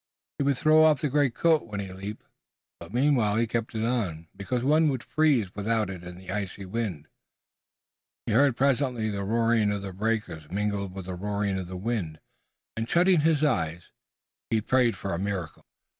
He 0.39 0.43
would 0.45 0.57
throw 0.57 0.83
off 0.83 1.01
the 1.01 1.09
greatcoat 1.09 1.67
when 1.67 1.79
he 1.79 1.93
leaped, 1.93 2.25
but 2.79 2.91
meanwhile 2.91 3.35
he 3.35 3.45
kept 3.45 3.75
it 3.75 3.85
on, 3.85 4.29
because 4.35 4.63
one 4.63 4.89
would 4.89 5.03
freeze 5.03 5.53
without 5.53 5.91
it 5.91 6.03
in 6.03 6.17
the 6.17 6.31
icy 6.31 6.65
wind. 6.65 7.07
He 8.25 8.31
heard 8.31 8.57
presently 8.57 9.11
the 9.11 9.23
roaring 9.23 9.71
of 9.71 9.83
the 9.83 9.93
breakers 9.93 10.49
mingled 10.49 10.95
with 10.95 11.05
the 11.05 11.13
roaring 11.13 11.59
of 11.59 11.67
the 11.67 11.77
wind, 11.77 12.19
and, 12.75 12.89
shutting 12.89 13.19
his 13.21 13.43
eyes, 13.43 13.91
he 14.49 14.59
prayed 14.59 14.97
for 14.97 15.13
a 15.13 15.19
miracle. 15.19 15.67